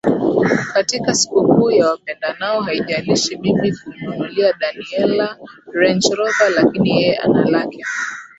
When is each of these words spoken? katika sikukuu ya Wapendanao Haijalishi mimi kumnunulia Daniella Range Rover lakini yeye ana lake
katika 0.73 1.13
sikukuu 1.13 1.71
ya 1.71 1.89
Wapendanao 1.89 2.61
Haijalishi 2.61 3.37
mimi 3.37 3.73
kumnunulia 3.77 4.53
Daniella 4.53 5.37
Range 5.73 6.15
Rover 6.15 6.49
lakini 6.55 6.89
yeye 7.03 7.17
ana 7.17 7.49
lake 7.49 7.83